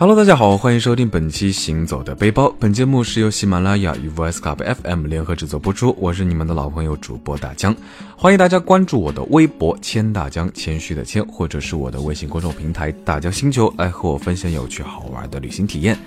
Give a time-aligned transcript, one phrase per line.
[0.00, 2.46] Hello，大家好，欢迎收听本期《行走的背包》。
[2.58, 5.94] 本节目是由喜马拉雅与 Voice Club FM 联合制作播出。
[5.98, 7.76] 我是你们的老朋友主播大江，
[8.16, 15.98] 欢迎大家关注我的微博“谦大江”，谦虚的谦，或者是我的微信公众平台“大江星球”，来和我分享有趣好玩的旅行体验。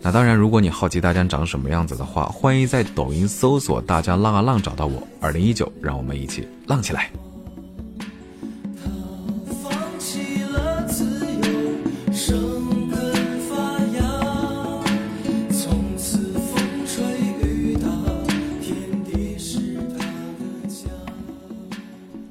[0.00, 5.02] 那当然，如果你好奇大江长什么样子的话，欢迎在抖音搜索“大江浪啊浪”找到我。
[5.20, 7.10] 二零一九，让我们一起浪起来！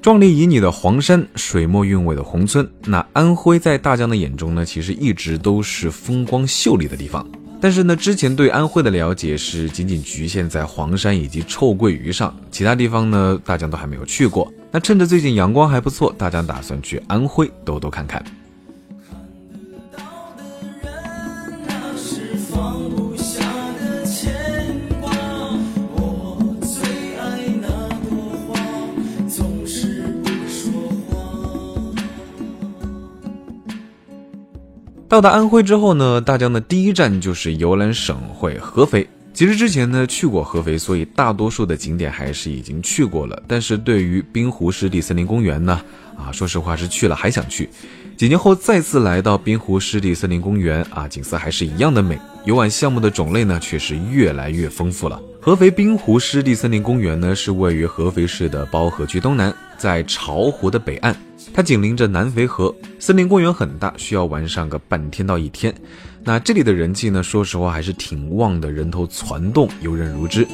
[0.01, 7.27] 壮丽旖旎的黄山，水墨韵味的宏村，那安徽在大江的眼中呢，其实一直都是风光秀丽的地方。
[7.59, 14.49] 但是呢，之前对安徽的了解是仅仅局限在黄山以及臭鳜鱼上，其他地方呢，大江都还没有去过。
[14.71, 18.23] 那趁着最近阳光还不错，大江打算去安徽兜兜看看。
[19.09, 19.19] 看
[19.69, 20.01] 得到
[20.37, 20.43] 的
[20.81, 23.08] 人，那是放不
[35.09, 39.09] 到达安徽之后呢，大江的第一站就是游览省会合肥。
[39.33, 43.41] 其实之前呢去过合肥，所以大多数的景点还是已经去过了。
[43.47, 45.81] 但是对于滨湖湿地森林公园呢，
[46.15, 47.67] 啊，说实话是去了还想去。
[48.15, 55.19] 几年后再次来到滨湖湿地森林公园，啊，景色还是一样的美，游玩项目的种类呢却是越来越丰富了。
[55.49, 61.15] 合肥滨湖湿地森林公园呢是位于合肥市的包河区东南，在巢湖的北岸。
[61.51, 65.73] 它紧邻着南淝河，森林公园很大，需要玩上个半天到一天。
[66.23, 70.45] 那这里的人气呢，说实话还是挺旺的，人头攒动，游人如织。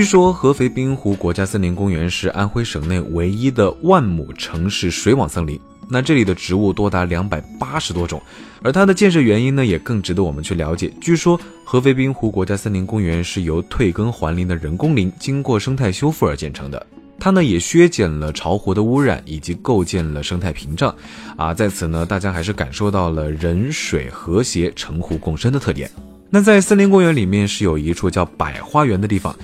[0.00, 5.60] 据说合肥滨湖国家森林公园是安徽省内唯一的万亩城市水网森林。
[5.90, 8.18] 那这里的植物多达两百八十多种，
[8.62, 10.90] 而它的建设原因呢，也更值得我们去了解。
[11.02, 16.86] 据说合肥滨湖国家森林公园是由退耕还林的人工林经过生态修复而建成的，
[17.18, 20.94] 它呢也削减了巢湖的污染，以及构建了生态屏障。
[21.36, 25.90] 啊，在此呢，大家还是感受到了人水和谐、城湖共生的特点。
[26.30, 29.36] 那在森林公园里面是有一处叫百花园的地方。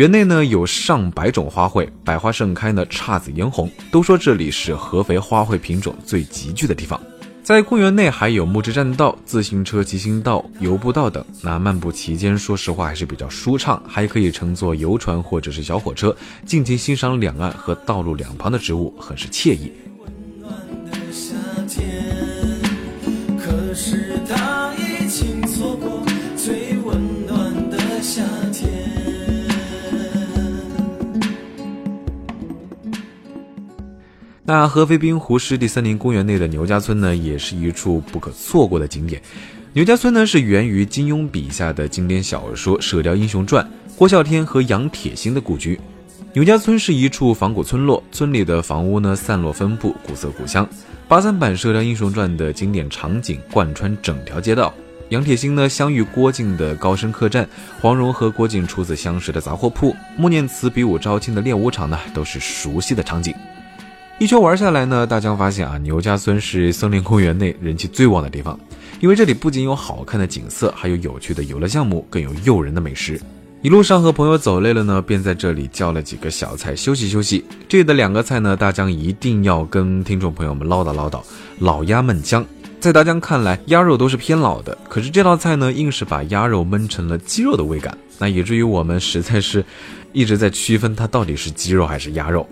[0.00, 3.70] 园内呢有上百种花卉，百花盛开呢姹紫嫣红。
[3.90, 6.98] 都说这里是合肥花卉品种最集聚的地方。
[7.42, 11.22] 在公园内还有木质栈道、自行车骑行道、游步道等。
[11.42, 16.16] 那漫步期间，说实话还是比较舒畅，还可以乘坐游船或者是小火车，
[16.46, 19.70] 尽情欣赏两岸和道路两旁的植物，很是惬意。
[34.52, 39.22] 那合肥滨湖湿地森林公园内的牛家村呢，也是一处不可错过的景点。
[39.72, 43.64] 牛家村呢是源于金庸笔下的经典小说《射雕英雄传》，
[43.96, 45.78] 郭啸天和杨铁心的故居。
[46.32, 50.68] 牛家村是一处仿古村落，村里的房屋呢散落分布，古色古香。
[51.06, 54.74] 八三版《射雕英雄传》的经典场景贯穿整条街道。
[55.10, 57.48] 杨铁心呢相遇郭靖的高升客栈，
[57.80, 63.32] 黄蓉和郭靖初次相识的杂货铺，穆念慈比武招亲的练武场呢，都是熟悉的场景。
[64.20, 68.60] 一圈玩下来呢，大江发现啊，牛家村是森林公园内人气最旺的地方，
[69.00, 73.18] 因为这里不仅有好看的景色，还有有趣的游乐项目，更有诱人的美食。
[73.62, 77.42] 一路上和朋友走累了呢，便在这里叫了几个小菜休息休息。
[77.66, 81.22] 这里的两个菜呢，大江一定要跟听众朋友们唠叨唠叨。
[81.58, 82.44] 老鸭焖姜，
[82.78, 89.64] 在大江看来，鸭肉都是偏老的，可是这道菜呢，硬是把鸭肉焖成了鸡肉的味感，那以至于我们实在是
[90.12, 92.46] 一直在区分它到底是鸡肉还是鸭肉。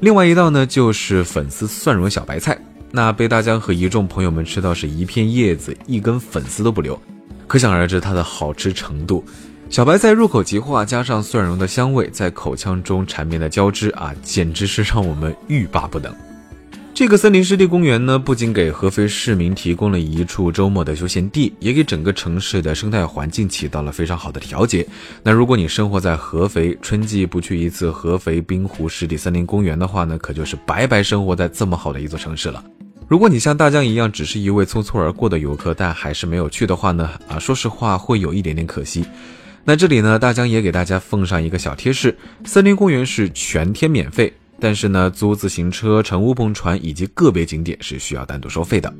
[0.00, 2.58] 另外一道呢，就是粉丝蒜蓉小白菜，
[2.90, 7.00] 那被大江和一众朋友们吃到是一片叶子，一根粉丝都不留，
[7.46, 9.24] 可想而知它的好吃程度。
[9.70, 16.14] 小白菜入口即化，加上蒜蓉的香味，在口腔中缠绵的交织啊，简直是让我们欲罢不能。
[16.96, 24.86] 这个森林湿地公园呢，不仅给合肥市民提供了一处周末的休闲地，也给整个城市的生态环境起到了非常好的调节。
[25.22, 32.64] 那如果你生活在合肥，春季不去一次合肥滨湖湿地森林公园的话呢，可就是白白生活在这么好的一座城市了。
[33.06, 39.04] 如果你像大江一样，只是一位匆匆而过的游客，但还是没有去的话呢，啊，说实话会有一点点可惜。
[39.64, 42.16] 那这里呢，大江也给大家奉上一个小贴士：
[42.46, 44.32] 森林公园是全天免费。
[44.58, 48.92] 但是呢租自行车乘乌篷船以及个别景点是需要单独收费的。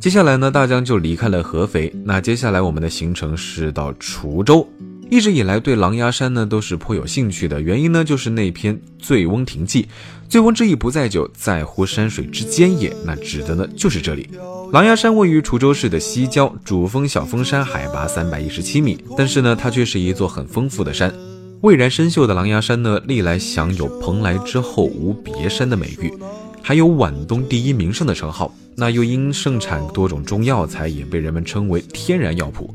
[0.00, 4.66] 接下来呢大疆就离开了合肥那接下来我们的行程是到滁州。
[5.12, 9.82] 一直以来对狼牙山呢都是颇有兴趣的，原因呢就是那篇《醉翁亭记》，
[10.26, 12.96] 醉翁之意不在酒，在乎山水之间也。
[13.04, 14.30] 那指的呢就是这里。
[14.72, 19.04] 狼牙山位于滁州市的西郊，主峰小峰山，海拔三百一十七米。
[19.14, 21.14] 但是呢，它却是一座很丰富的山。
[21.60, 26.10] 蔚然深秀的狼牙山呢，历来享有蓬莱之后无别山的美誉，
[26.62, 28.50] 还有皖东第一名胜的称号。
[28.74, 32.74] 那又因盛产多种中药材，也被人们称为天然药铺。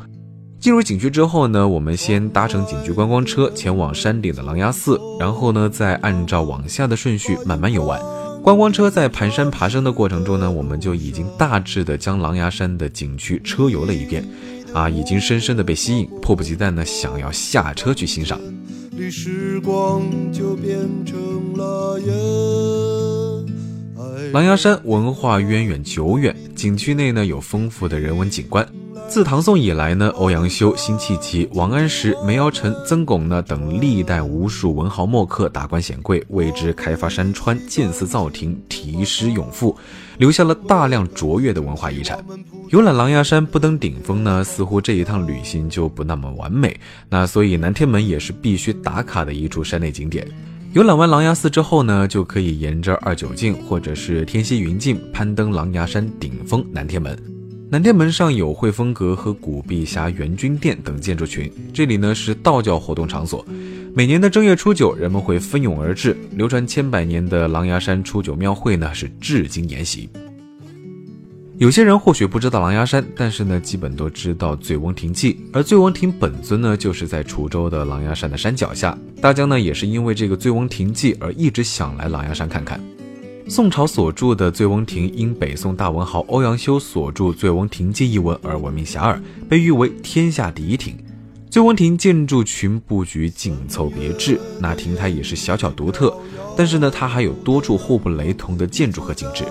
[0.60, 8.02] 进入景区之后呢，我们先搭乘景区观光车前往山顶的狼牙寺，然后呢，再按照往下的顺序慢慢游玩。
[8.42, 14.28] 观光车在盘山爬升的过程中呢，我们就已经大致的将狼牙山的景区车游了一遍，
[14.74, 18.40] 啊，已经深深的被吸引，迫不及待呢想要下车去欣赏。
[24.34, 28.68] 狼牙山文化渊远久远，景区内呢有丰富的人文景观。
[29.10, 39.76] 自唐宋以来呢，欧阳修、辛弃疾、王安石、梅尧臣、曾巩呢等历代无数文豪墨客、达官显贵为之开发山川、建寺造亭、题诗咏赋，
[40.18, 42.24] 留下了大量卓越的文化遗产。
[42.70, 46.78] 游览狼牙山不登顶峰呢，似乎这一趟旅行就不那么完美。
[47.10, 50.28] 那所以南天门也是必须打卡的一处山内景点。
[50.74, 57.37] 游览完狼牙寺之后呢，就可以沿着二九径或者是天溪云径攀登狼牙山顶峰南天门。
[57.70, 63.46] 南天门上有汇丰阁和古碧霞元君殿等建筑群，这里呢是道教活动场所。
[63.94, 66.16] 每年的正月初九，人们会蜂拥而至。
[66.32, 70.10] 流传千百年的狼牙山初九庙会呢是至今沿袭。
[71.58, 75.38] 有些人或许不知道狼牙山，但是呢基本都知道醉翁亭记。
[75.52, 78.98] 而醉翁亭本尊呢就是在滁州的狼牙山的山脚下。
[79.20, 82.80] 大江呢也是因为这个醉翁亭记而一直想来狼牙山看看。
[83.50, 90.98] 宋朝所著的《醉翁亭》，因北宋大文豪欧阳修所著《醉翁亭记》一文而闻名遐迩，被誉为天下第一亭。
[91.50, 96.14] 醉翁亭建筑群布局紧凑别致，那亭台也是小巧独特。
[96.58, 99.46] 但是呢，它还有多处互不雷同的建筑和景致。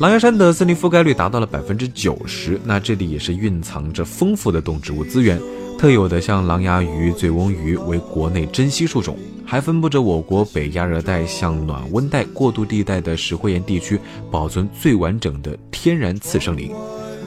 [0.00, 5.40] 狼牙山的森林覆盖率达到了百分之九十，那这里也是蕴藏着丰富的动植物资源。
[5.80, 9.16] 特有的像狼牙鱼、醉翁鱼为国内珍稀树种，
[9.46, 13.98] 还分布着我国北亚热带向暖温带过渡地带的石灰岩地区
[14.30, 16.70] 保存最完整的天然次生林。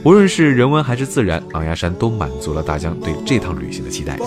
[0.04, 4.16] 无论是人文还是自然，狼牙山都满足了大江对这趟旅行的期待。
[4.18, 4.24] 把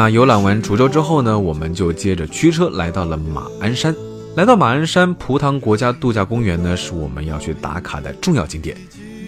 [0.00, 3.92] 那游览完滁州之后呢，我们就接着驱车来到了马鞍山。
[4.36, 8.76] 来到马鞍山蒲塘国家度假公园呢，是我们要去打卡的重要景点。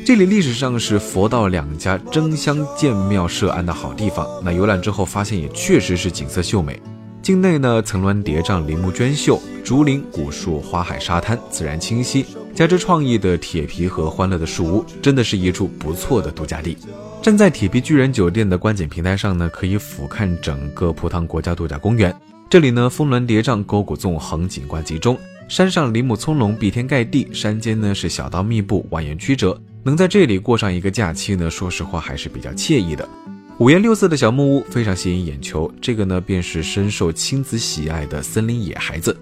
[0.06, 4.24] 这里历史上是佛道两家争相建庙设庵的好地方。
[4.44, 6.80] 那游览之后发现，也确实是景色秀美。
[7.20, 12.24] 境内呢，层峦叠嶂，林木娟秀，竹林古树，花海沙滩，自然清晰，
[12.54, 16.76] 加之创意的铁皮和欢乐的树屋，真的是一处不错的度假地。
[17.22, 22.14] 站在铁皮巨人酒店的观景平台上呢，可以俯瞰整个蒲塘国家度假公园。
[22.48, 25.16] 这里呢，峰峦叠嶂，沟谷纵横，景观集中。
[25.48, 29.58] 山上林木葱茏，碧天盖地；山间呢是小道密布，蜿蜒曲折。
[29.82, 33.08] 能在这里过上一个假期呢，说实话还是比较惬意的。
[33.58, 35.70] 五颜六色的小木屋非常吸引眼球。
[35.80, 39.16] 这个呢，便是深受亲子喜爱的森林野孩子。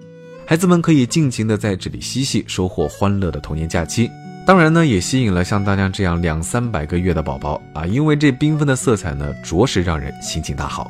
[0.49, 4.09] 孩子们可以尽情的在这里嬉戏，收获欢乐的童年假期。
[4.47, 10.89] 当然呢，也吸引了像大江这样两三百个月的宝宝啊，因为这缤纷的色彩呢，着实让人心情大好。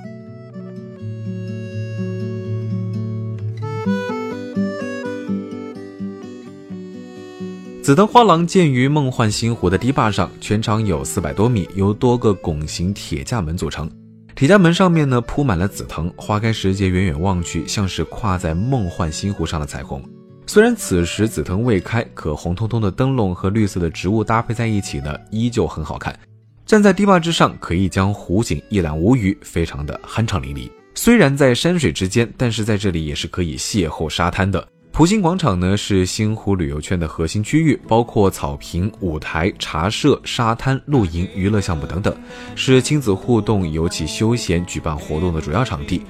[7.83, 13.91] 紫藤花廊建于梦幻星湖的堤坝上，全长有四百多米，由多个拱形铁架门组成。
[14.39, 20.01] 铁家门上面呢铺满了紫藤，花开时节，远远望去像是跨在梦幻星湖上的彩虹。
[20.47, 26.17] 虽然此时紫藤未开，可红彤彤的灯笼和绿色的植物搭配在一起呢，依旧很好看。
[26.65, 30.71] 站在堤坝之上，可以将湖景一览无余，非常的酣畅淋漓。
[30.95, 34.65] 虽然在山水之间，但是在这里也是可以邂逅沙滩的。
[34.99, 42.13] 湖心广场呢是星湖旅游圈的核心区域，包括草坪、舞台、茶社、沙滩、露营、娱乐项目等等，
[42.53, 46.01] 是亲子互动、尤其休闲举办活动的主要场地。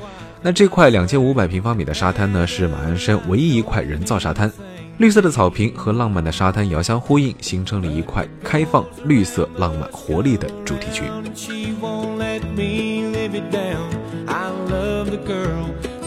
[0.41, 4.51] 那这块两千五百平方米的沙滩呢，是马鞍山唯一一块人造沙滩，
[4.97, 11.03] 绿色的草坪和浪漫的沙滩遥相呼应，形成了一块开放、绿色、浪漫、活力的主题区。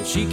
[0.04, 0.26] She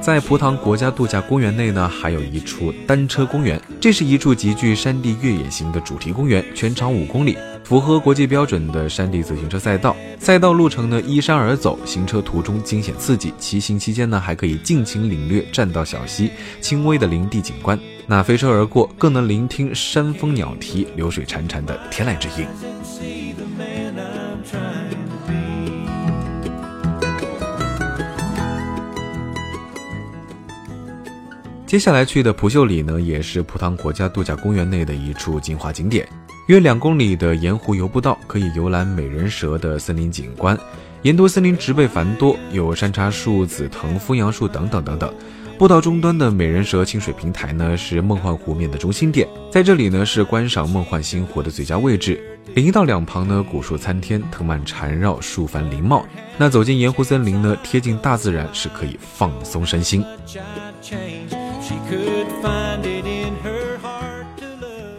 [0.00, 9.94] 在蒲塘国家度假公园内呢，还有一处单车公园，这是一处极具山地越野型的主题公园，全长五公里，符合国际标准的山地自行车赛道。
[10.18, 17.78] 赛道路程呢依山而走，行车途中惊险刺激，骑行期间呢还可以尽情领略栈道小溪、轻微的林地景观。
[18.08, 23.21] 那飞车而过，更能聆听山风鸟啼、流水潺潺的天籁之音。
[31.72, 36.06] 接下来去的蒲秀里呢，也是蒲塘国家度假公园内的一处精华景点。
[36.46, 40.54] 约两公里的盐湖游步道可以游览美人蛇的森林景观。
[41.00, 45.10] 沿途森林植被繁多，有山茶树、紫藤、枫杨树等等等等。
[45.56, 52.22] 步道终端的美人蛇清水平台呢，是梦幻湖面的中心点，在这里呢是观赏梦幻星湖的最佳位置。
[52.54, 56.04] 林荫道两旁呢古树参天，藤蔓缠绕，树繁林茂。
[56.36, 60.04] 那走进盐湖森林呢，贴近大自然是可以放松身心。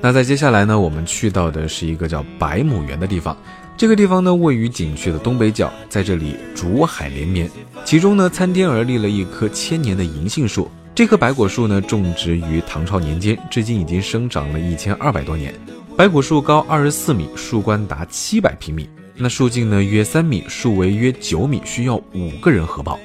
[0.02, 3.38] 那在接下来呢，我们去到的是一个叫百亩园的地方。
[3.78, 7.50] 这个地方呢，位于景区的东北角，在这里竹海连绵，
[7.86, 10.70] 其中呢参天而立了一棵千年的银杏树。
[10.94, 15.54] 这棵白果树呢，种植于唐朝年间，至今已经生长了一千二百多年。
[15.96, 23.00] 白果树高二十四米，树冠达七百平米，那树径呢约三米，树围约九米，需要五个人合抱。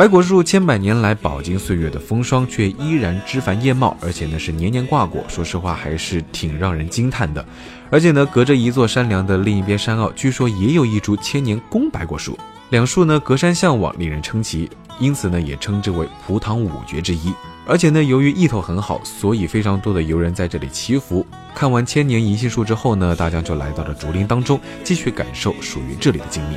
[0.00, 5.22] 白果树千百年来饱经岁月的风霜，却依然枝繁叶茂，而且呢是年年挂果。
[5.28, 7.44] 说实话，还是挺让人惊叹的。
[7.90, 12.34] 而且呢，隔着一座山梁的另一边山坳，据说也有一株千年公白果树。
[12.70, 17.34] 两树呢隔山相望，令人称奇，因此呢也称之为蒲塘五绝之一。
[17.66, 21.26] 而且呢，由于意头很好，所以非常多的游人在这里祈福。
[21.54, 26.56] 看完千年银杏树之后呢，大家就来到了竹林当中，继续感受属于这里的静谧。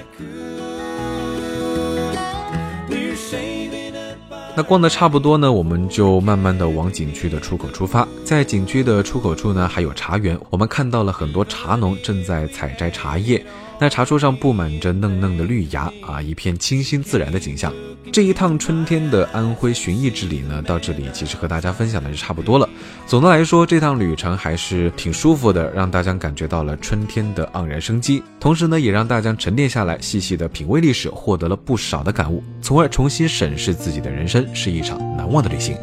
[4.56, 8.08] 那逛的差不多呢，我们就慢慢的往景区的出口出发。
[8.24, 13.44] 在景区的出口处呢，还有茶园，我们看到了很多茶农正在采摘茶叶。
[13.80, 17.74] 那茶树上布满着嫩嫩的绿芽啊，一片清新自然的景象。
[18.12, 22.70] 这一趟春天的安徽寻艺之旅呢，到这里其实和大家分享的就差不多了。
[23.08, 35.76] 总的来说，这趟旅程还是挺舒服的，让大家感觉到了春天的盎然生机，同时呢，也让大家沉淀下来，细细的品味历史，获得了不少的感悟，从而重新审视自己的人生，是一场难忘的旅行。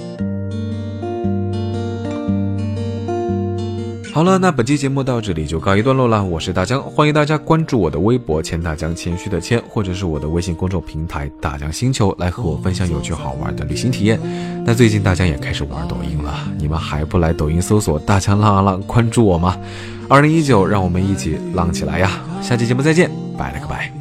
[4.12, 6.22] 好了，那本期节目到这里就告一段落了。
[6.22, 14.20] 我是大江，欢迎大家关注我的微博“千大江”，谦虚的谦，或者是我的微信公众平台“大江星球”，来和我分享有趣好玩的旅行体验。
[14.66, 19.56] 那最近大江也开始玩抖音了，你们还不来抖音搜索“大江浪啊浪”关注我吗？
[20.08, 22.20] 二零一九，让我们一起浪起来呀！
[22.42, 23.99] 下期节目再见，拜了个拜。